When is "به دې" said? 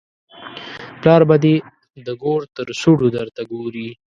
1.29-1.55